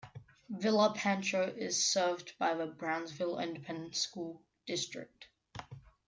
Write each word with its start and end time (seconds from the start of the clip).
Villa 0.49 0.95
Pancho 0.97 1.43
is 1.55 1.85
served 1.85 2.33
by 2.39 2.55
the 2.55 2.65
Brownsville 2.65 3.37
Independent 3.37 3.95
School 3.95 4.41
District. 4.65 5.27